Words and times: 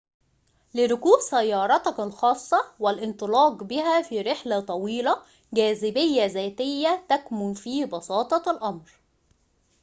لركوب 0.73 1.19
سيارتك 1.19 1.99
الخاصة 1.99 2.65
والانطلاق 2.79 3.63
بها 3.63 4.01
في 4.01 4.21
رحلة 4.21 4.59
طويلة 4.59 5.17
جاذبية 5.53 6.25
ذاتية 6.25 7.05
تكمن 7.09 7.53
في 7.53 7.85
بساطة 7.85 8.51
الأمر 8.51 8.91